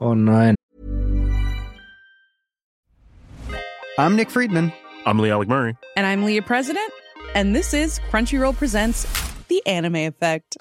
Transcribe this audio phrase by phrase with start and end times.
[0.00, 0.54] Oh nein.
[3.98, 4.72] I'm Nick Friedman.
[5.06, 5.76] I'm Lee Alec Murray.
[5.96, 6.92] And I'm Leah President.
[7.34, 9.06] And this is Crunchyroll Presents
[9.48, 10.56] The Anime Effect.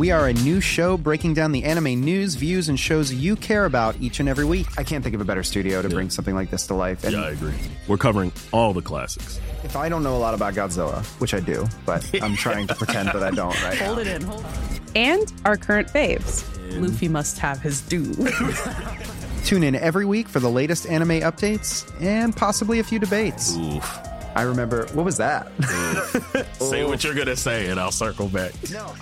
[0.00, 3.66] We are a new show breaking down the anime news, views, and shows you care
[3.66, 4.66] about each and every week.
[4.78, 7.04] I can't think of a better studio to bring something like this to life.
[7.04, 7.52] And Yeah, I agree.
[7.86, 9.38] We're covering all the classics.
[9.62, 12.74] if I don't know a lot about Godzilla, which I do, but I'm trying to
[12.76, 14.00] pretend that I don't right Hold now.
[14.00, 14.80] it in, hold it.
[14.96, 16.46] And our current faves.
[16.80, 18.14] Luffy must have his due.
[19.44, 23.54] Tune in every week for the latest anime updates and possibly a few debates.
[23.54, 23.98] Oof.
[24.36, 25.50] I remember, what was that?
[25.58, 26.58] Mm.
[26.70, 28.52] Say what you're gonna say, and I'll circle back.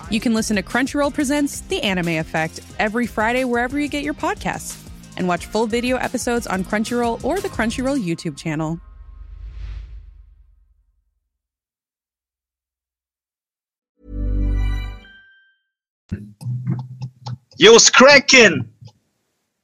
[0.09, 4.15] you can listen to Crunchyroll Presents The Anime Effect every Friday wherever you get your
[4.15, 4.83] podcasts.
[5.17, 8.79] And watch full video episodes on Crunchyroll or the Crunchyroll YouTube channel.
[17.57, 18.73] Jo's Kraken!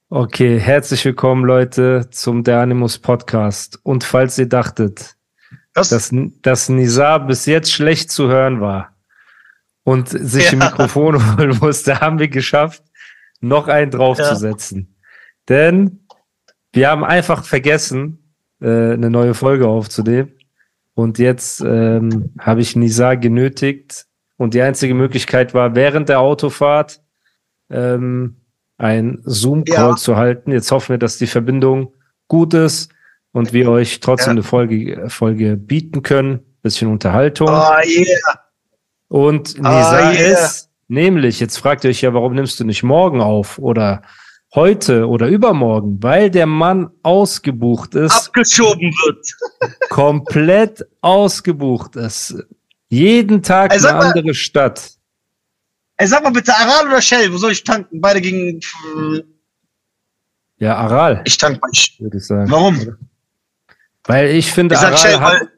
[0.10, 3.80] Okay, herzlich willkommen, Leute, zum Der Animus Podcast.
[3.84, 5.15] Und falls ihr dachtet,
[5.76, 5.90] Was?
[5.90, 8.95] dass, dass Nizar bis jetzt schlecht zu hören war
[9.84, 10.65] und sich ein Ja.
[10.70, 12.84] Mikrofon holen musste, haben wir geschafft,
[13.41, 14.96] noch einen draufzusetzen.
[15.49, 16.07] Denn
[16.73, 20.31] wir haben einfach vergessen, äh, eine neue Folge aufzunehmen.
[20.96, 24.05] Und jetzt ähm, habe ich Nizar genötigt.
[24.37, 27.01] Und die einzige Möglichkeit war, während der Autofahrt
[27.70, 28.37] ähm,
[28.77, 29.96] ein Zoom-Call Ja.
[29.96, 30.51] zu halten.
[30.51, 31.93] Jetzt hoffen wir, dass die Verbindung
[32.27, 32.91] gut ist
[33.36, 34.32] und wir euch trotzdem Ja.
[34.32, 36.40] eine Folge, Folge bieten können.
[36.62, 37.50] Bisschen Unterhaltung.
[37.50, 38.40] Oh yeah!
[39.10, 40.34] Und Ah, Nisa yeah.
[40.46, 44.02] ist, nämlich, jetzt fragt ihr euch ja, warum nimmst du nicht morgen auf oder
[44.55, 46.02] heute oder übermorgen?
[46.02, 49.27] Weil der Mann ausgebucht ist, Abgeschoben wird.
[49.90, 52.36] komplett ausgebucht ist.
[52.88, 54.92] Jeden Tag sag eine mal- andere Stadt.
[55.98, 57.32] Ey, sag mal bitte, Aral oder Shell?
[57.34, 57.99] Wo soll ich tanken?
[58.02, 58.60] Beide gegen.
[60.58, 62.05] Ja, Aral, Ich tank bei Shell.
[62.05, 62.49] würde ich sagen.
[62.49, 62.96] Warum?
[64.08, 65.50] Weil ich finde, Ich sag Aral weil.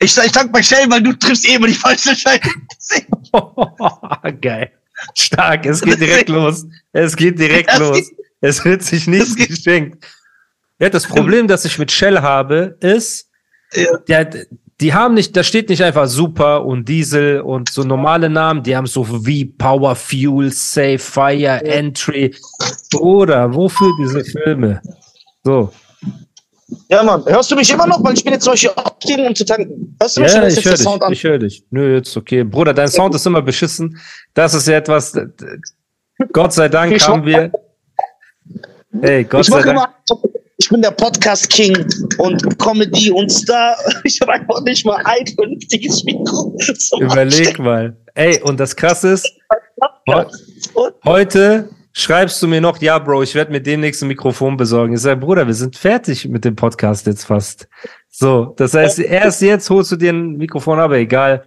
[0.00, 2.52] Ich, sag, ich tank bei Shell, weil du triffst eh immer die falsche Entscheidung.
[4.40, 4.72] Geil.
[5.14, 6.64] Stark, es geht direkt los.
[6.92, 7.96] Es geht direkt Das los.
[7.98, 10.04] geht- Es wird sich nichts geschenkt.
[10.80, 13.28] Ja, das Problem, das ich mit Shell habe, ist,
[13.74, 13.96] Ja.
[14.08, 14.28] der,
[14.80, 18.74] die haben nicht, da steht nicht einfach Super und Diesel und so normale Namen, die
[18.76, 22.34] haben so wie Power Fuel, Safe, Fire, Entry.
[22.90, 24.82] Bruder, wofür diese Filme?
[25.44, 25.72] So.
[26.88, 27.24] Ja, Mann.
[27.26, 28.02] Hörst du mich immer noch?
[28.04, 29.96] Weil ich bin jetzt solche aufstehen, um zu tanken.
[30.00, 30.32] Hörst du mich?
[30.32, 30.82] Ja, ich höre dich.
[30.82, 31.12] Sound an?
[31.12, 31.64] Ich höre dich.
[31.70, 32.44] Nö, jetzt okay.
[32.44, 33.98] Bruder, dein Sound ist immer beschissen.
[34.34, 35.12] Das ist ja etwas.
[36.32, 37.50] Gott sei Dank Ich haben wir.
[39.00, 39.70] Hey, Gott Ich sei Dank.
[39.70, 39.94] immer.
[40.58, 41.76] Ich bin der Podcast King
[42.18, 43.76] und Comedy und Star.
[44.04, 46.56] Ich habe einfach nicht mal ein vernünftiges Mikro.
[47.00, 47.96] Überleg mal.
[48.14, 49.28] Ey, und das Krasse ist,
[51.04, 54.94] heute schreibst du mir noch, ja, Bro, ich werde mir demnächst ein Mikrofon besorgen.
[54.94, 57.68] Ich sage, Bruder, wir sind fertig mit dem Podcast jetzt fast.
[58.08, 61.46] So, das heißt, erst jetzt holst du dir ein Mikrofon, aber egal.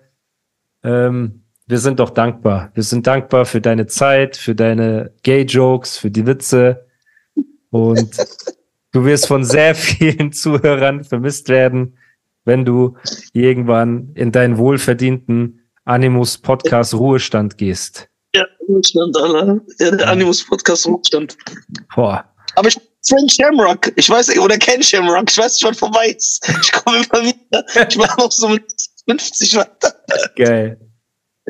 [0.83, 2.71] Ähm, wir sind doch dankbar.
[2.75, 6.85] Wir sind dankbar für deine Zeit, für deine Gay-Jokes, für die Witze.
[7.71, 8.15] Und
[8.91, 11.97] du wirst von sehr vielen Zuhörern vermisst werden,
[12.43, 12.95] wenn du
[13.33, 18.09] irgendwann in deinen wohlverdienten Animus Podcast Ruhestand gehst.
[18.67, 19.59] Ruhestand, Alter.
[19.79, 21.37] Ja, der Animus Podcast Ruhestand.
[21.95, 22.25] Boah.
[22.55, 26.47] Aber ich Frank Shamrock, ich weiß oder Ken Shamrock, ich weiß nicht, was vorbei ist.
[26.61, 27.87] Ich komme immer wieder.
[27.87, 28.63] Ich mache noch so mit
[29.07, 29.93] 50 weiter.
[30.35, 30.79] Geil.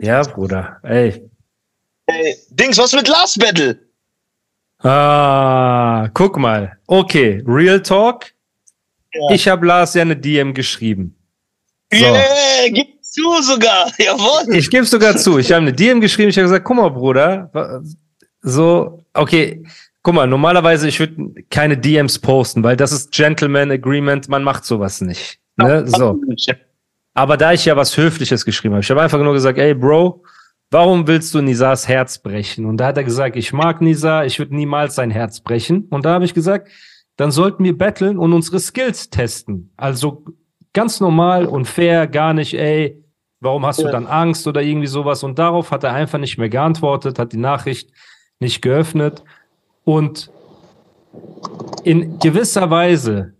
[0.01, 0.79] Ja, Bruder.
[0.83, 1.29] Ey.
[2.07, 3.79] Ey, Dings, was mit Last Battle?
[4.79, 6.77] Ah, guck mal.
[6.87, 8.33] Okay, Real Talk.
[9.13, 9.31] Ja.
[9.31, 11.15] Ich habe Lars ja eine DM geschrieben.
[11.91, 12.03] So.
[12.03, 13.91] Yeah, gib zu sogar.
[13.97, 14.55] Jawohl.
[14.55, 15.39] Ich gebe sogar zu.
[15.39, 16.29] Ich habe eine DM geschrieben.
[16.29, 17.81] Ich habe gesagt, guck mal, Bruder.
[18.41, 19.63] So, okay.
[20.03, 24.29] Guck mal, normalerweise, ich würde keine DMs posten, weil das ist Gentleman Agreement.
[24.29, 25.39] Man macht sowas nicht.
[25.57, 25.87] Ne?
[25.87, 26.19] So.
[27.15, 30.21] Aber da ich ja was Höfliches geschrieben habe, ich habe einfach nur gesagt, ey Bro,
[30.69, 32.65] warum willst du Nisas Herz brechen?
[32.65, 35.87] Und da hat er gesagt, ich mag Nisa, ich würde niemals sein Herz brechen.
[35.89, 36.69] Und da habe ich gesagt,
[37.16, 39.72] dann sollten wir battlen und unsere Skills testen.
[39.78, 40.25] Also
[40.73, 43.01] ganz normal und fair, gar nicht, ey,
[43.45, 43.91] warum hast du Ja.
[43.91, 45.23] dann Angst oder irgendwie sowas?
[45.23, 47.89] Und darauf hat er einfach nicht mehr geantwortet, hat die Nachricht
[48.39, 49.23] nicht geöffnet.
[49.85, 50.29] Und
[51.83, 53.33] in gewisser Weise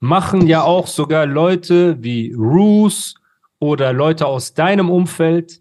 [0.00, 3.14] machen ja auch sogar Leute wie Roos
[3.58, 5.60] oder Leute aus deinem Umfeld,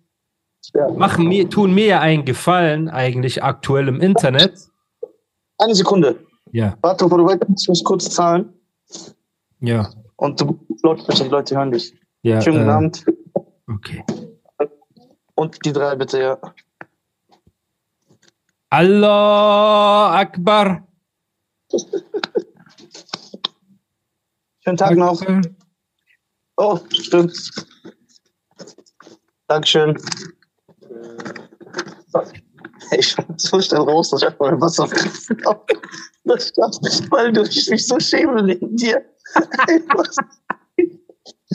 [0.96, 4.54] machen mir, tun mir ja einen Gefallen eigentlich aktuell im Internet.
[5.58, 6.18] Eine Sekunde.
[6.52, 8.54] Ja, Warte, bevor du weiter ich muss kurz zahlen.
[9.60, 11.94] ja, Und du laut bist und Leute hören dich.
[12.22, 12.40] ja.
[12.42, 13.04] Schönen äh, Abend.
[13.68, 14.04] Okay.
[15.36, 16.40] Und die drei bitte, ja.
[18.70, 20.88] Allah Akbar.
[24.64, 25.22] Schönen Tag noch.
[26.58, 27.52] Oh, stimmt.
[29.48, 29.98] Dankeschön.
[32.92, 35.66] Ich fand so schnell raus, dass ich einfach mal Wasser vergessen habe.
[36.24, 39.06] Das schafft nicht, weil du ich mich so schäme wegen dir.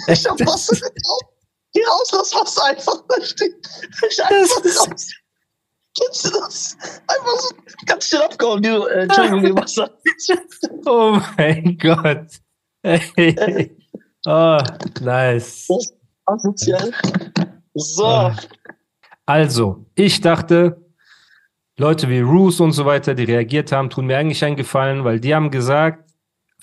[0.09, 1.32] Ich hab Wasser gekauft.
[1.73, 3.55] Geh raus, lass Wasser einfach da stehen.
[4.09, 5.13] Ich einfach raus.
[5.99, 6.77] Kennst du das?
[7.07, 7.55] Einfach so
[7.87, 9.91] ganz schnell abgehauen, du, äh, Entschuldigung, die Wasser.
[10.87, 12.29] Oh mein Gott.
[12.83, 13.77] Hey.
[14.25, 14.59] Oh,
[15.01, 15.69] nice.
[16.27, 16.93] Asozial.
[17.75, 18.05] So.
[18.05, 18.37] Ah.
[19.27, 20.81] Also, ich dachte,
[21.77, 25.19] Leute wie Roos und so weiter, die reagiert haben, tun mir eigentlich einen Gefallen, weil
[25.19, 26.12] die haben gesagt,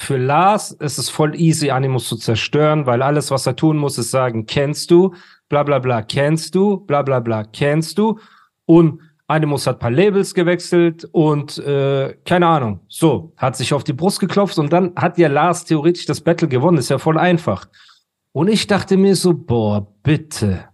[0.02, 3.98] für Lars ist es voll easy, Animus zu zerstören, weil alles, was er tun muss,
[3.98, 5.14] ist sagen, kennst du,
[5.50, 8.18] bla bla bla, kennst du, bla bla bla, kennst du.
[8.66, 12.80] Und Animus hat paar Labels gewechselt und äh, keine Ahnung.
[12.88, 16.48] So, hat sich auf die Brust geklopft und dann hat ja Lars theoretisch das Battle
[16.48, 16.78] gewonnen.
[16.78, 17.68] Ist ja voll einfach.
[18.32, 20.70] Und ich dachte mir so, boah, bitte,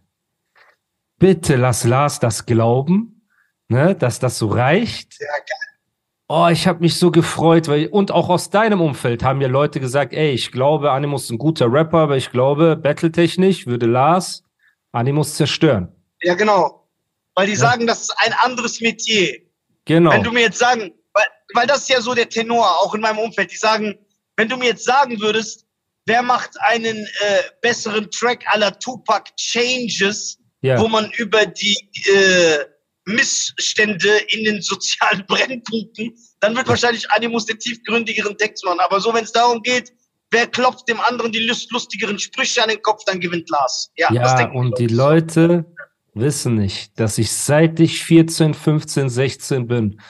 [1.18, 3.28] bitte lass Lars das glauben,
[3.70, 5.18] ne, dass das so reicht.
[5.20, 5.65] Ja, geil.
[6.28, 9.80] Oh, ich habe mich so gefreut, weil und auch aus deinem Umfeld haben ja Leute
[9.80, 14.44] gesagt, ey, ich glaube, Animus ist ein guter Rapper, aber ich glaube, battletechnisch würde Lars
[14.92, 15.92] Animus zerstören.
[16.22, 16.88] Ja, genau.
[17.36, 17.60] Weil die ja.
[17.60, 19.38] sagen, das ist ein anderes Metier.
[19.86, 20.12] Genau.
[20.12, 23.02] Wenn du mir jetzt sagen, weil, weil das ist ja so der Tenor, auch in
[23.02, 23.96] meinem Umfeld, die sagen,
[24.36, 25.66] wenn du mir jetzt sagen würdest,
[26.06, 30.80] wer macht einen äh, besseren Track aller Tupac Changes, ja.
[30.80, 31.78] wo man über die
[32.12, 32.66] äh,
[33.06, 38.80] Missstände in den sozialen Brennpunkten, dann wird wahrscheinlich Animus den tiefgründigeren Text machen.
[38.80, 39.94] Aber so, wenn es darum geht,
[40.32, 43.92] wer klopft dem anderen die lustigeren Sprüche an den Kopf, dann gewinnt Lars.
[43.96, 45.66] Ja, ja und die Leute
[46.14, 50.02] wissen nicht, dass ich seit ich 14, 15, 16 bin,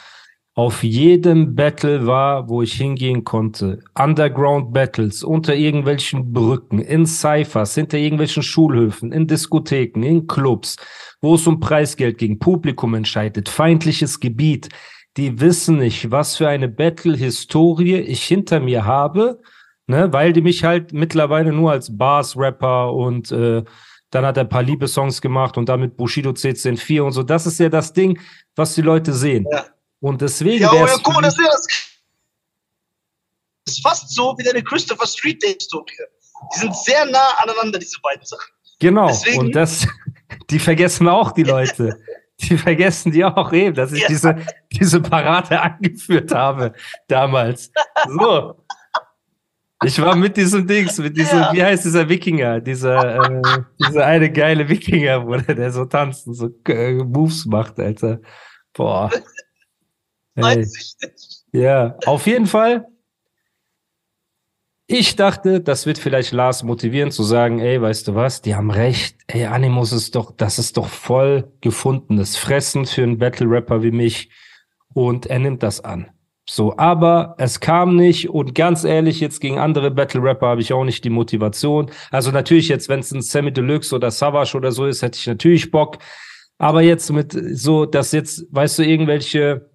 [0.56, 3.80] auf jedem Battle war, wo ich hingehen konnte.
[3.94, 10.78] Underground Battles, unter irgendwelchen Brücken, in Cyphers, hinter irgendwelchen Schulhöfen, in Diskotheken, in Clubs,
[11.22, 14.70] wo es um Preisgeld ging, Publikum entscheidet, feindliches Gebiet.
[15.18, 19.42] Die wissen nicht, was für eine Battle-Historie ich hinter mir habe,
[19.88, 23.64] ne, weil die mich halt mittlerweile nur als Bars-Rapper und äh,
[24.10, 27.24] dann hat er ein paar Liebesongs gemacht und damit Bushido CCN4 und so.
[27.24, 28.18] Das ist ja das Ding,
[28.56, 29.46] was die Leute sehen.
[29.52, 29.66] Ja.
[30.00, 30.64] Und deswegen.
[30.64, 32.00] Ja, ja guck mal, das ist,
[33.66, 35.94] das ist fast so wie deine Christopher Street Day Historie.
[36.56, 38.52] Die sind sehr nah aneinander, diese beiden Sachen.
[38.80, 39.08] Genau.
[39.08, 39.88] Deswegen, und das,
[40.50, 42.00] die vergessen auch die Leute.
[42.42, 44.08] die vergessen die auch eben, dass ich ja.
[44.08, 44.36] diese,
[44.72, 46.74] diese Parade angeführt habe
[47.08, 47.72] damals.
[48.08, 48.56] So.
[49.84, 51.54] Ich war mit diesem Dings, mit diesem, ja.
[51.54, 53.42] wie heißt dieser Wikinger, dieser, äh,
[53.80, 58.20] dieser eine geile Wikinger, wo der, der so tanzt und so äh, Moves macht, Alter.
[58.74, 59.12] Boah.
[60.36, 60.68] Hey.
[61.52, 62.88] Ja, auf jeden Fall.
[64.88, 68.70] Ich dachte, das wird vielleicht Lars motivieren zu sagen, ey, weißt du was, die haben
[68.70, 69.18] recht.
[69.26, 74.30] Ey, Animus ist doch, das ist doch voll gefundenes Fressen für einen Battle-Rapper wie mich.
[74.94, 76.12] Und er nimmt das an.
[76.48, 80.84] So, aber es kam nicht und ganz ehrlich, jetzt gegen andere Battle-Rapper habe ich auch
[80.84, 81.90] nicht die Motivation.
[82.12, 85.26] Also natürlich jetzt, wenn es ein Sammy Deluxe oder Savage oder so ist, hätte ich
[85.26, 85.98] natürlich Bock.
[86.60, 89.72] Aber jetzt mit so, dass jetzt, weißt du, irgendwelche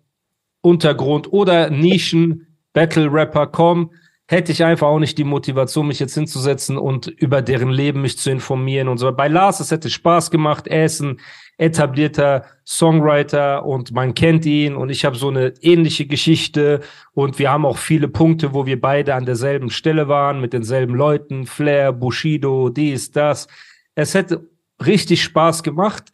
[0.62, 3.90] Untergrund oder Nischen Battle-Rapper kommen,
[4.30, 8.16] hätte ich einfach auch nicht die Motivation, mich jetzt hinzusetzen und über deren Leben mich
[8.16, 9.10] zu informieren und so.
[9.10, 10.68] Bei Lars, es hätte Spaß gemacht.
[10.68, 11.20] Er ist ein
[11.58, 16.80] etablierter Songwriter und man kennt ihn und ich habe so eine ähnliche Geschichte
[17.12, 20.94] und wir haben auch viele Punkte, wo wir beide an derselben Stelle waren, mit denselben
[20.94, 23.48] Leuten, Flair, Bushido, dies, das.
[23.96, 24.48] Es hätte
[24.86, 26.04] richtig Spaß gemacht,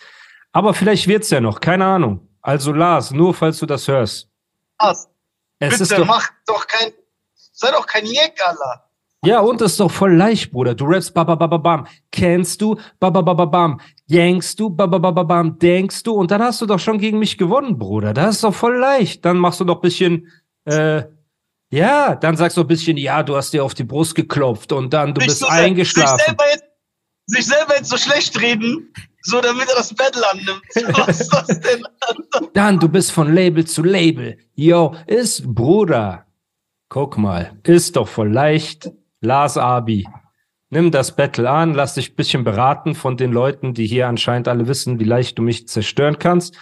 [0.52, 2.26] aber vielleicht wird's ja noch, keine Ahnung.
[2.40, 4.30] Also Lars, nur falls du das hörst,
[4.78, 5.08] was?
[5.58, 6.92] Es Bitte, ist doch, mach doch kein,
[7.34, 8.86] sei doch kein Jeck, Alter.
[9.24, 10.74] Ja, und das ist doch voll leicht, Bruder.
[10.74, 11.86] Du rappst babababam.
[12.12, 12.78] Kennst du?
[13.00, 13.80] Babababam.
[14.06, 14.70] Yankst du?
[14.70, 15.58] Babababam.
[15.58, 16.12] Denkst du?
[16.12, 18.12] Und dann hast du doch schon gegen mich gewonnen, Bruder.
[18.12, 19.24] Das ist doch voll leicht.
[19.24, 20.30] Dann machst du doch bisschen,
[20.64, 21.02] äh,
[21.70, 24.92] ja, dann sagst du ein bisschen, ja, du hast dir auf die Brust geklopft und
[24.92, 26.18] dann du sich bist so, eingeschlafen.
[26.18, 26.64] Sich selber, jetzt,
[27.26, 28.92] sich selber jetzt so schlecht reden,
[29.26, 30.62] so damit er das Battle annimmt.
[30.98, 31.82] Was ist das denn?
[32.54, 34.38] Dann, du bist von Label zu Label.
[34.54, 36.26] Yo, ist Bruder.
[36.88, 38.90] Guck mal, ist doch voll leicht.
[39.20, 40.06] Lars Abi.
[40.70, 44.48] Nimm das Battle an, lass dich ein bisschen beraten von den Leuten, die hier anscheinend
[44.48, 46.56] alle wissen, wie leicht du mich zerstören kannst.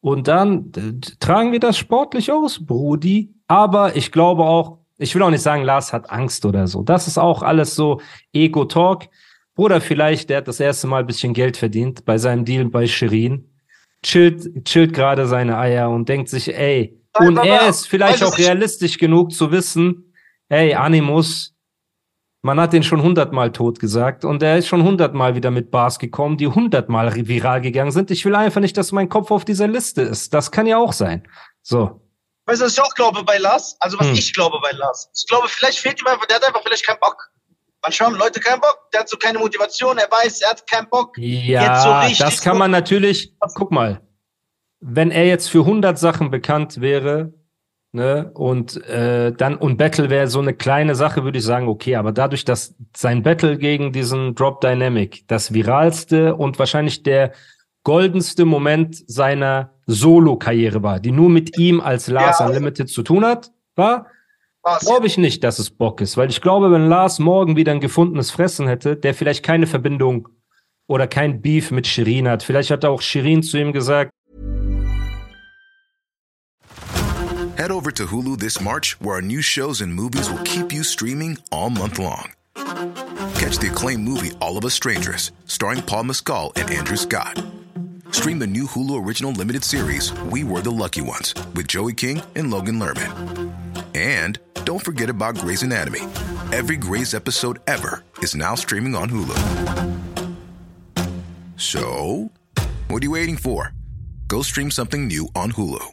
[0.00, 0.72] Und dann
[1.20, 3.34] tragen wir das sportlich aus, Brudi.
[3.46, 6.82] Aber ich glaube auch, ich will auch nicht sagen, Lars hat Angst oder so.
[6.82, 8.00] Das ist auch alles so
[8.32, 9.08] Ego-Talk.
[9.56, 12.86] Oder vielleicht, der hat das erste Mal ein bisschen Geld verdient bei seinem Deal bei
[12.86, 13.50] Shirin.
[14.02, 18.98] chillt, chillt gerade seine Eier und denkt sich, ey, und er ist vielleicht auch realistisch
[18.98, 20.14] genug zu wissen,
[20.48, 21.54] ey, Animus,
[22.40, 25.98] man hat den schon hundertmal tot gesagt und er ist schon hundertmal wieder mit Bars
[25.98, 28.10] gekommen, die hundertmal viral gegangen sind.
[28.10, 30.34] Ich will einfach nicht, dass mein Kopf auf dieser Liste ist.
[30.34, 31.28] Das kann ja auch sein.
[31.62, 32.00] So.
[32.46, 33.76] Weißt du, was ich auch glaube bei Lars?
[33.78, 34.14] Also, was hm.
[34.14, 35.08] ich glaube bei Lars.
[35.14, 37.30] Ich glaube, vielleicht fehlt ihm einfach, der hat einfach vielleicht keinen Bock.
[37.82, 40.88] Manchmal haben Leute keinen Bock, der hat so keine Motivation, er weiß, er hat keinen
[40.88, 41.16] Bock.
[41.18, 44.00] Ja, so das kann man natürlich, guck mal,
[44.80, 47.34] wenn er jetzt für 100 Sachen bekannt wäre,
[47.92, 51.96] ne, und äh, dann und Battle wäre so eine kleine Sache, würde ich sagen, okay,
[51.96, 57.32] aber dadurch, dass sein Battle gegen diesen Drop Dynamic das viralste und wahrscheinlich der
[57.84, 62.46] goldenste Moment seiner Solo-Karriere war, die nur mit ihm als Lars ja.
[62.46, 64.06] Unlimited zu tun hat, war,
[64.80, 67.80] Glaube ich nicht, dass es Bock ist, weil ich glaube, wenn Lars morgen wieder ein
[67.80, 70.28] gefundenes Fressen hätte, der vielleicht keine Verbindung
[70.86, 72.42] oder kein Beef mit Shirin hat.
[72.42, 74.12] Vielleicht hat auch Shirin zu ihm gesagt.
[77.56, 80.82] Head over to Hulu this March, where our new shows and movies will keep you
[80.82, 82.32] streaming all month long.
[83.34, 87.40] Catch the acclaimed movie All of Us Strangers, starring Paul Mescal and Andrew Scott.
[88.10, 92.20] Stream the new Hulu original limited series We Were the Lucky Ones with Joey King
[92.34, 93.61] and Logan Lerman.
[93.94, 96.00] And don't forget about Grey's Anatomy.
[96.52, 99.38] Every Grey's episode ever is now streaming on Hulu.
[101.56, 102.30] So,
[102.88, 103.72] what are you waiting for?
[104.26, 105.84] Go stream something new on Hulu.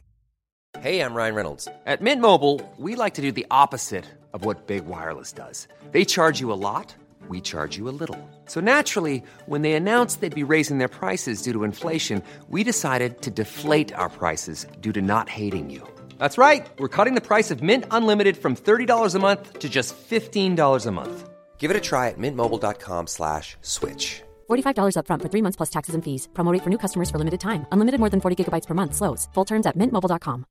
[0.80, 1.68] Hey, I'm Ryan Reynolds.
[1.86, 5.68] At Mint Mobile, we like to do the opposite of what Big Wireless does.
[5.92, 6.96] They charge you a lot,
[7.28, 8.18] we charge you a little.
[8.46, 13.22] So naturally, when they announced they'd be raising their prices due to inflation, we decided
[13.24, 15.86] to deflate our prices due to not hating you.
[16.20, 16.70] That's right.
[16.78, 20.92] We're cutting the price of Mint Unlimited from $30 a month to just $15 a
[20.92, 21.30] month.
[21.58, 24.22] Give it a try at mintmobile.com slash switch.
[24.50, 26.30] $45 up front for three months plus taxes and fees.
[26.34, 27.66] Promo for new customers for limited time.
[27.72, 28.96] Unlimited more than 40 gigabytes per month.
[28.96, 29.28] Slows.
[29.34, 30.46] Full terms at mintmobile.com.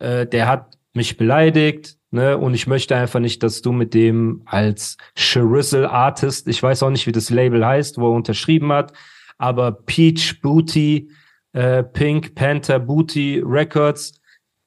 [0.00, 1.96] Äh, der hat mich beleidigt.
[2.10, 2.38] Ne?
[2.38, 6.90] Und ich möchte einfach nicht, dass du mit dem als Cherizzle Artist, ich weiß auch
[6.90, 8.92] nicht, wie das Label heißt, wo er unterschrieben hat,
[9.36, 11.10] aber Peach Booty
[11.58, 14.12] äh, Pink Panther Booty Records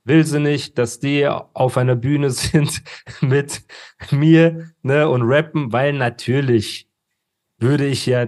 [0.04, 2.84] will sie nicht, dass die auf einer Bühne sind
[3.22, 3.62] mit
[4.12, 6.90] mir ne, und rappen, weil natürlich
[7.60, 8.28] würde ich ja,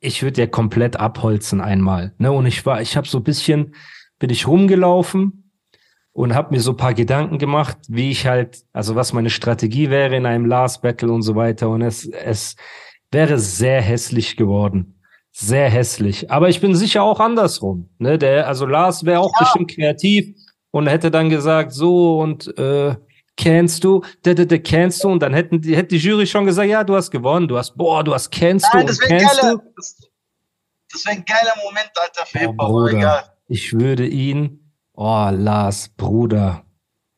[0.00, 2.14] ich würde ja komplett abholzen einmal.
[2.18, 2.32] Ne?
[2.32, 3.76] Und ich war, ich habe so ein bisschen,
[4.18, 5.52] bin ich rumgelaufen
[6.12, 10.16] und habe mir so paar Gedanken gemacht, wie ich halt, also was meine Strategie wäre
[10.16, 11.68] in einem Last Battle und so weiter.
[11.68, 12.56] Und es, es
[13.12, 14.93] wäre sehr hässlich geworden
[15.36, 16.30] sehr hässlich.
[16.30, 17.90] Aber ich bin sicher auch andersrum.
[17.98, 18.18] Ne?
[18.18, 19.40] Der, also Lars wäre auch ja.
[19.40, 20.36] bestimmt kreativ
[20.70, 22.94] und hätte dann gesagt, so und äh,
[23.36, 26.46] kennst du, de, de, de, kennst du und dann hätten die, hätte die Jury schon
[26.46, 29.40] gesagt, ja, du hast gewonnen, du hast, boah, du hast, kennst Nein, du und kennst
[29.40, 29.72] geile, du.
[29.74, 29.96] Das,
[30.92, 36.64] das wäre ein geiler Moment, Alter, für oh, Bruder, Ich würde ihn, oh, Lars, Bruder,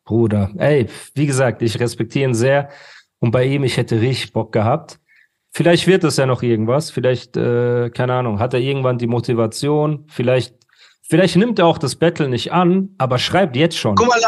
[0.06, 2.70] Bruder, ey, wie gesagt, ich respektiere ihn sehr
[3.18, 5.00] und bei ihm, ich hätte richtig Bock gehabt.
[5.56, 6.90] Vielleicht wird es ja noch irgendwas.
[6.90, 10.04] Vielleicht, äh, keine Ahnung, hat er irgendwann die Motivation.
[10.06, 10.54] Vielleicht,
[11.00, 13.94] vielleicht nimmt er auch das Battle nicht an, aber schreibt jetzt schon.
[13.94, 14.20] Guck mal,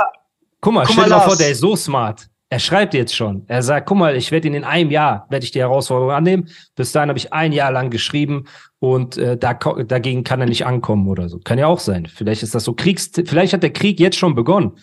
[0.62, 2.28] guck mal, guck stell dir mal vor, der ist so smart.
[2.48, 3.44] Er schreibt jetzt schon.
[3.46, 6.48] Er sagt, guck mal, ich werde ihn in einem Jahr, werde ich die Herausforderung annehmen.
[6.74, 8.46] Bis dahin habe ich ein Jahr lang geschrieben
[8.78, 11.40] und äh, da, dagegen kann er nicht ankommen oder so.
[11.40, 12.06] Kann ja auch sein.
[12.06, 14.78] Vielleicht ist das so Kriegs, vielleicht hat der Krieg jetzt schon begonnen.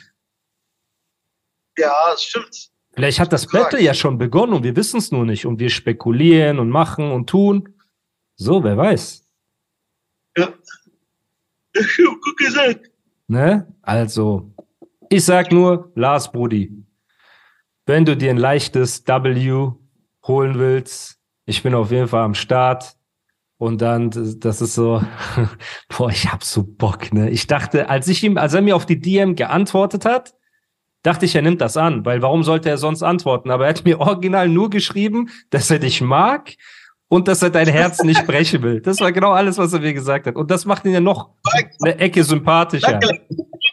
[1.75, 2.74] Ja, das stimmt.
[2.95, 5.69] Vielleicht hat das Battle ja schon begonnen und wir wissen es nur nicht und wir
[5.69, 7.75] spekulieren und machen und tun.
[8.37, 9.27] So, wer weiß.
[10.37, 10.47] Ja.
[11.73, 12.91] Gut gesagt.
[13.27, 13.67] Ne?
[13.81, 14.53] Also,
[15.09, 16.71] ich sag nur, Lars Brudi,
[17.85, 19.71] wenn du dir ein leichtes W
[20.25, 22.95] holen willst, ich bin auf jeden Fall am Start.
[23.57, 24.09] Und dann,
[24.39, 25.01] das ist so,
[25.97, 27.29] boah, ich hab so Bock, ne?
[27.29, 30.33] Ich dachte, als ich ihm, als er mir auf die DM geantwortet hat,
[31.05, 33.51] dachte ich, er nimmt das an, weil warum sollte er sonst antworten?
[33.51, 36.53] Aber er hat mir original nur geschrieben, dass er dich mag
[37.07, 38.81] und dass er dein Herz nicht brechen will.
[38.81, 40.35] Das war genau alles, was er mir gesagt hat.
[40.35, 41.29] Und das macht ihn ja noch
[41.81, 42.93] eine Ecke sympathischer.
[42.93, 43.21] Danke,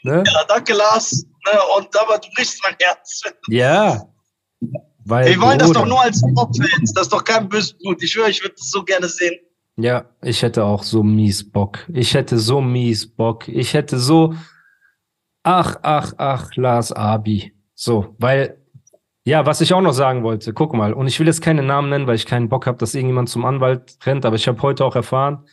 [0.03, 0.23] ne?
[0.27, 1.25] ja, danke Lars.
[1.47, 1.59] Ne?
[1.79, 3.23] Und aber du brichst mein Herz.
[3.49, 4.03] Ja.
[5.05, 6.93] Weil, Wir wollen das doch nur als Top-Fans.
[6.95, 8.03] Das ist doch kein böses Blut.
[8.03, 9.35] Ich schwöre, ich würde das so gerne sehen.
[9.77, 11.79] Ja, ich hätte auch so mies Bock.
[11.93, 13.49] Ich hätte so mies Bock.
[13.49, 14.35] Ich hätte so,
[15.43, 17.53] Ach, ach, ach, Lars Abi.
[17.75, 18.59] So, weil,
[19.25, 21.91] ja, was ich auch noch sagen wollte, guck mal, und ich will jetzt keine Namen
[21.91, 24.85] nennen, weil ich keinen Bock habe, dass irgendjemand zum Anwalt rennt, aber ich habe heute
[24.85, 25.45] auch erfahren,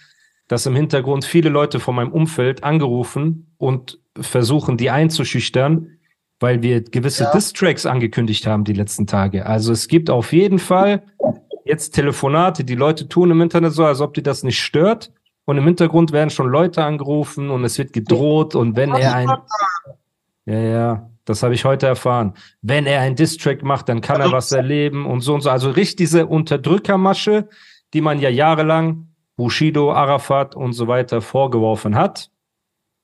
[0.47, 5.99] dass im Hintergrund viele Leute von meinem Umfeld angerufen und versuchen, die einzuschüchtern,
[6.39, 7.31] weil wir gewisse ja.
[7.31, 9.45] Distracks angekündigt haben die letzten Tage.
[9.45, 11.03] Also es gibt auf jeden Fall
[11.65, 15.11] jetzt Telefonate, die Leute tun im Internet so, als ob die das nicht stört.
[15.45, 18.55] Und im Hintergrund werden schon Leute angerufen und es wird gedroht.
[18.55, 19.27] Und wenn er ein.
[20.49, 22.33] Ja, ja, das habe ich heute erfahren.
[22.63, 25.51] Wenn er ein Distrack macht, dann kann er was erleben und so und so.
[25.51, 27.47] Also richtig diese Unterdrückermasche,
[27.93, 32.31] die man ja jahrelang Bushido, Arafat und so weiter vorgeworfen hat.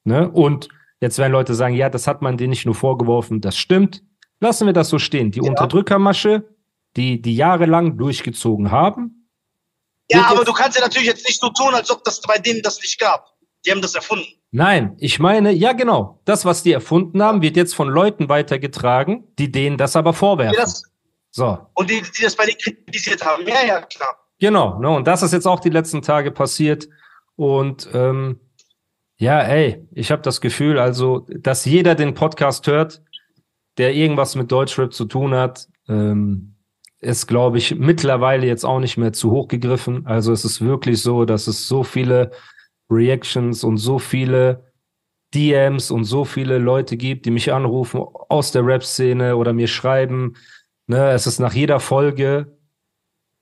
[0.05, 0.27] Ne?
[0.27, 0.69] Und
[1.01, 4.01] jetzt werden Leute sagen, ja, das hat man denen nicht nur vorgeworfen, das stimmt.
[4.39, 5.29] Lassen wir das so stehen.
[5.29, 5.47] Die ja.
[5.47, 6.49] Unterdrückermasche,
[6.97, 9.29] die die jahrelang durchgezogen haben.
[10.09, 12.63] Ja, aber du kannst ja natürlich jetzt nicht so tun, als ob das bei denen
[12.63, 13.35] das nicht gab.
[13.65, 14.25] Die haben das erfunden.
[14.55, 19.25] Nein, ich meine, ja genau, das, was die erfunden haben, wird jetzt von Leuten weitergetragen,
[19.37, 20.55] die denen das aber vorwerfen.
[20.57, 20.83] Das,
[21.29, 21.59] so.
[21.73, 23.45] Und die, die das bei denen kritisiert haben.
[23.45, 24.17] Ja, ja, klar.
[24.39, 26.87] Genau, ne, und das ist jetzt auch die letzten Tage passiert.
[27.35, 28.39] Und ähm,
[29.17, 33.01] ja, ey, ich habe das Gefühl, also, dass jeder den Podcast hört,
[33.77, 36.55] der irgendwas mit Deutschrap zu tun hat, ähm,
[37.01, 40.07] ist, glaube ich, mittlerweile jetzt auch nicht mehr zu hoch gegriffen.
[40.07, 42.31] Also es ist wirklich so, dass es so viele
[42.89, 44.71] Reactions und so viele
[45.33, 50.35] DMs und so viele Leute gibt, die mich anrufen aus der Rap-Szene oder mir schreiben.
[50.87, 52.57] Ne, es ist nach jeder Folge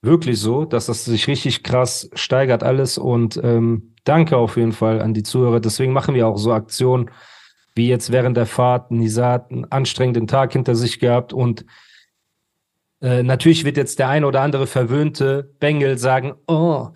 [0.01, 5.01] wirklich so, dass das sich richtig krass steigert alles und ähm, danke auf jeden Fall
[5.01, 5.59] an die Zuhörer.
[5.59, 7.09] Deswegen machen wir auch so Aktionen
[7.75, 8.91] wie jetzt während der Fahrt.
[8.91, 11.65] Nisa hat einen anstrengenden Tag hinter sich gehabt und
[13.01, 16.89] äh, natürlich wird jetzt der ein oder andere verwöhnte Bengel sagen, oh,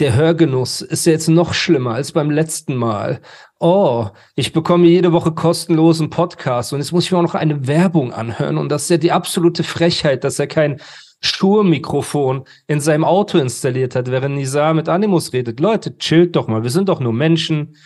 [0.00, 3.20] der Hörgenuss ist jetzt noch schlimmer als beim letzten Mal.
[3.60, 7.66] Oh, ich bekomme jede Woche kostenlosen Podcast und jetzt muss ich mir auch noch eine
[7.66, 10.80] Werbung anhören und das ist ja die absolute Frechheit, dass er kein
[11.20, 15.60] Schuhe-Mikrofon in seinem Auto installiert hat, während Nisa mit Animus redet.
[15.60, 16.62] Leute, chillt doch mal.
[16.62, 17.76] Wir sind doch nur Menschen.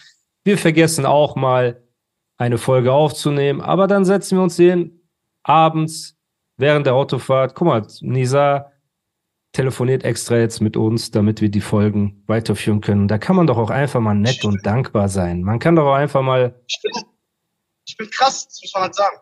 [0.44, 1.80] Wir vergessen auch mal,
[2.38, 3.60] eine Folge aufzunehmen.
[3.60, 5.02] Aber dann setzen wir uns hin,
[5.42, 6.16] abends,
[6.56, 7.54] während der Autofahrt.
[7.54, 8.72] Guck mal, Nisa
[9.52, 13.08] telefoniert extra jetzt mit uns, damit wir die Folgen weiterführen können.
[13.08, 15.42] Da kann man doch auch einfach mal nett und dankbar sein.
[15.42, 16.60] Man kann doch auch einfach mal.
[16.66, 16.92] Ich bin,
[17.86, 19.16] ich bin krass, das muss man halt sagen.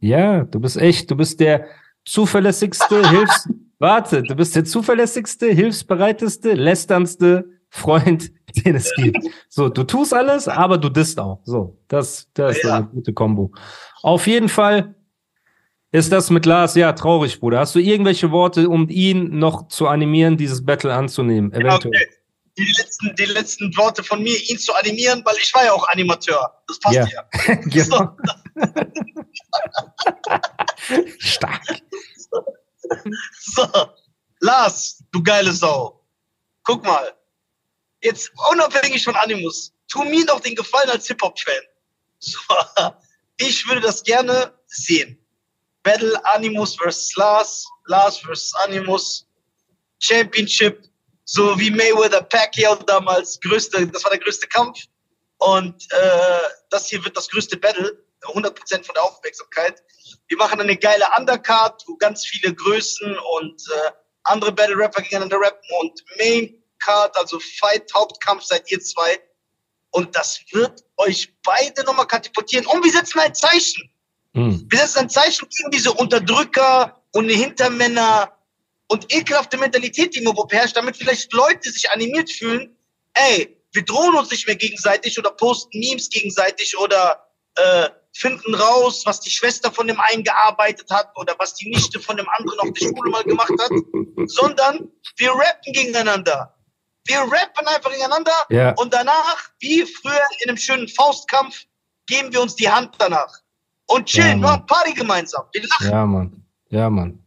[0.00, 1.66] Ja, du bist echt, du bist der,
[2.04, 3.48] zuverlässigste, Hilfs...
[3.78, 8.30] Warte, du bist der zuverlässigste, hilfsbereiteste, lästernste Freund,
[8.64, 9.18] den es gibt.
[9.48, 11.40] So, du tust alles, aber du disst auch.
[11.42, 12.76] So, das, das ist ja.
[12.76, 13.50] eine gute Kombo.
[14.02, 14.94] Auf jeden Fall
[15.92, 17.60] ist das mit Lars, ja, traurig, Bruder.
[17.60, 21.52] Hast du irgendwelche Worte, um ihn noch zu animieren, dieses Battle anzunehmen?
[21.52, 21.94] Eventuell.
[21.94, 22.08] Okay.
[22.58, 25.88] Die letzten, die letzten Worte von mir, ihn zu animieren, weil ich war ja auch
[25.88, 26.62] Animateur.
[26.66, 27.06] Das passt ja.
[27.06, 27.54] ja.
[27.64, 28.16] genau.
[31.18, 31.62] Stark.
[33.40, 33.66] So,
[34.40, 36.04] Lars, du geile Sau.
[36.64, 37.12] Guck mal.
[38.02, 41.62] Jetzt unabhängig von Animus, tu mir doch den Gefallen als Hip-Hop-Fan.
[42.18, 42.38] So,
[43.36, 45.18] ich würde das gerne sehen.
[45.82, 47.16] Battle Animus vs.
[47.16, 48.54] Lars, Lars vs.
[48.64, 49.26] Animus,
[49.98, 50.84] Championship,
[51.24, 54.78] so wie Mayweather Pacquiao damals, größte, das war der größte Kampf.
[55.38, 56.40] Und äh,
[56.70, 59.82] das hier wird das größte Battle, 100% von der Aufmerksamkeit.
[60.28, 63.90] Wir machen eine geile Undercard, wo ganz viele Größen und äh,
[64.24, 69.20] andere Battle Rapper gegeneinander rappen und Main Card, also Fight, Hauptkampf seid ihr zwei.
[69.90, 72.66] Und das wird euch beide nochmal katapultieren.
[72.66, 73.91] Und wir setzen ein Zeichen.
[74.34, 74.66] Mhm.
[74.68, 78.32] Wir setzen ein Zeichen gegen diese Unterdrücker und die Hintermänner
[78.88, 82.76] und ekelhafte Mentalität, die im Hip herrscht, damit vielleicht Leute sich animiert fühlen,
[83.14, 89.02] ey, wir drohen uns nicht mehr gegenseitig oder posten Memes gegenseitig oder äh, finden raus,
[89.06, 92.60] was die Schwester von dem einen gearbeitet hat oder was die Nichte von dem anderen
[92.60, 93.70] auf der Schule mal gemacht hat,
[94.26, 96.54] sondern wir rappen gegeneinander.
[97.06, 98.74] Wir rappen einfach gegeneinander ja.
[98.74, 101.64] und danach, wie früher in einem schönen Faustkampf,
[102.06, 103.41] geben wir uns die Hand danach
[103.86, 105.44] und chillen, ja, machen Party gemeinsam.
[105.52, 105.90] Wir lachen.
[105.90, 106.44] Ja, Mann.
[106.70, 107.18] Ja, Mann.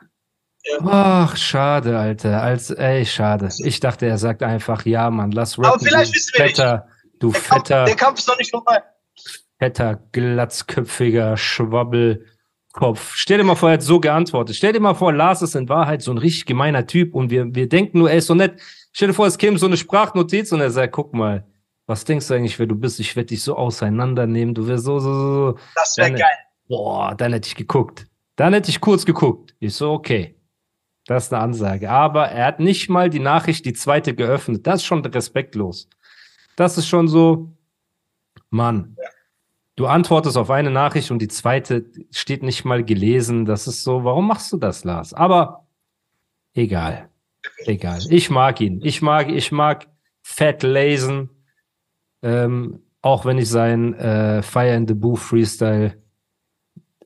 [0.63, 0.77] Ja.
[0.85, 2.41] Ach, schade, Alter.
[2.41, 3.49] Als, ey, schade.
[3.59, 5.71] Ich dachte, er sagt einfach, ja, Mann, lass rappen.
[5.71, 7.21] Aber vielleicht wissen wir fetter, nicht.
[7.21, 7.75] Du der fetter.
[7.75, 8.81] Kampf, der Kampf ist noch nicht vorbei
[9.59, 13.13] fetter, glatzköpfiger Schwabbelkopf.
[13.15, 14.55] Stell dir mal vor, er hat so geantwortet.
[14.55, 17.53] Stell dir mal vor, Lars ist in Wahrheit so ein richtig gemeiner Typ und wir,
[17.53, 18.59] wir denken nur, er ist so nett.
[18.91, 21.45] Stell dir vor, es käme so eine Sprachnotiz und er sagt, guck mal,
[21.87, 22.99] was denkst du eigentlich, wer du bist?
[22.99, 24.55] Ich werde dich so auseinandernehmen.
[24.55, 25.57] Du wirst so, so, so.
[25.75, 26.37] Das wäre geil.
[26.67, 28.07] Boah, dann hätte ich geguckt.
[28.35, 29.55] Dann hätte ich kurz geguckt.
[29.59, 30.35] Ich so, okay.
[31.05, 31.89] Das ist eine Ansage.
[31.89, 34.65] Aber er hat nicht mal die Nachricht, die zweite geöffnet.
[34.65, 35.87] Das ist schon respektlos.
[36.55, 37.51] Das ist schon so,
[38.49, 38.95] Mann.
[38.97, 39.09] Ja.
[39.75, 43.45] Du antwortest auf eine Nachricht und die zweite steht nicht mal gelesen.
[43.45, 45.13] Das ist so, warum machst du das, Lars?
[45.13, 45.67] Aber
[46.53, 47.09] egal.
[47.65, 47.99] Egal.
[48.09, 48.79] Ich mag ihn.
[48.83, 49.87] Ich mag, ich mag
[50.21, 51.29] Fat Lazen.
[52.21, 56.01] Ähm, auch wenn ich sein äh, Fire in the Boo Freestyle,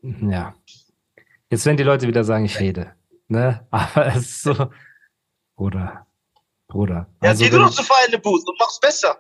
[0.01, 0.53] ja.
[1.49, 2.93] Jetzt werden die Leute wieder sagen, ich rede.
[3.27, 3.65] Ne?
[3.71, 4.69] Aber es ist so,
[5.55, 6.05] Bruder.
[6.67, 7.07] Bruder.
[7.21, 9.17] Ja, also, geh du doch zu feiern Booth und mach's besser.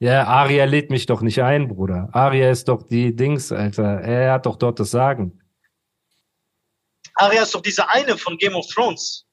[0.00, 2.08] Ja, Aria lädt mich doch nicht ein, Bruder.
[2.12, 4.00] Aria ist doch die Dings, Alter.
[4.00, 5.40] Er hat doch dort das Sagen.
[7.14, 9.26] Aria ist doch diese eine von Game of Thrones.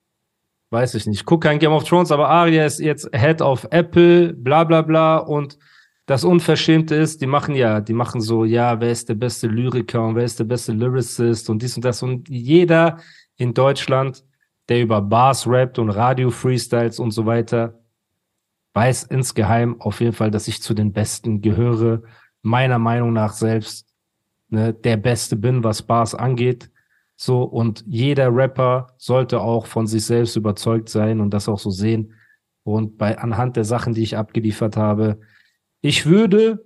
[0.71, 1.19] Weiß ich nicht.
[1.19, 4.82] Ich guck kein Game of Thrones, aber Aria ist jetzt Head of Apple, bla bla
[4.82, 5.17] bla.
[5.17, 5.58] Und
[6.06, 10.06] das Unverschämte ist, die machen ja, die machen so, ja, wer ist der beste Lyriker
[10.06, 12.04] und wer ist der beste Lyricist und dies und das.
[12.04, 13.00] Und jeder
[13.38, 14.24] in Deutschland,
[14.70, 17.80] der über Bars rappt und Radio-Freestyles und so weiter,
[18.74, 22.04] weiß insgeheim auf jeden Fall, dass ich zu den Besten gehöre,
[22.41, 23.88] meiner Meinung nach selbst
[24.50, 26.70] ne, der Beste bin, was Bars angeht.
[27.15, 31.72] So, und jeder Rapper sollte auch von sich selbst überzeugt sein und das auch so
[31.72, 32.13] sehen.
[32.63, 35.20] Und bei, anhand der Sachen, die ich abgeliefert habe,
[35.86, 36.65] ich würde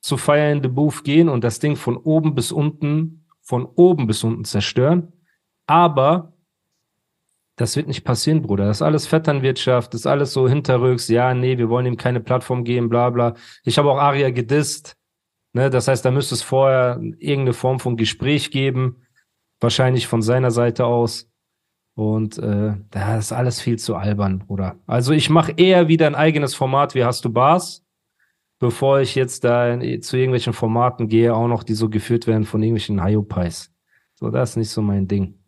[0.00, 4.08] zu Fire in the Booth gehen und das Ding von oben bis unten, von oben
[4.08, 5.12] bis unten zerstören.
[5.68, 6.32] Aber
[7.54, 8.66] das wird nicht passieren, Bruder.
[8.66, 11.06] Das ist alles Vetternwirtschaft, das ist alles so hinterrücks.
[11.06, 13.34] Ja, nee, wir wollen ihm keine Plattform geben, bla bla.
[13.62, 14.96] Ich habe auch Aria gedisst.
[15.52, 15.70] Ne?
[15.70, 19.02] Das heißt, da müsste es vorher irgendeine Form von Gespräch geben.
[19.60, 21.30] Wahrscheinlich von seiner Seite aus.
[21.94, 24.80] Und äh, das ist alles viel zu albern, Bruder.
[24.86, 27.84] Also ich mache eher wieder ein eigenes Format wie Hast du Bars,
[28.58, 32.44] bevor ich jetzt da in, zu irgendwelchen Formaten gehe, auch noch, die so geführt werden
[32.44, 33.72] von irgendwelchen Hayopais.
[34.14, 35.38] So, das ist nicht so mein Ding.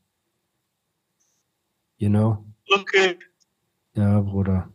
[1.97, 2.45] You know?
[2.73, 3.19] Okay.
[3.95, 4.69] Ja, Bruder.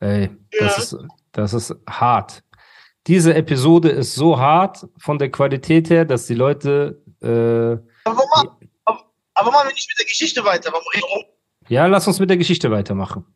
[0.00, 0.28] Ey, ja.
[0.58, 0.96] das, ist,
[1.32, 2.42] das ist hart.
[3.06, 7.02] Diese Episode ist so hart von der Qualität her, dass die Leute.
[7.20, 7.26] Äh,
[8.04, 10.72] aber, warum, aber, aber machen wir nicht mit der Geschichte weiter?
[10.72, 11.28] Warum reden
[11.68, 13.26] Ja, lass uns mit der Geschichte weitermachen.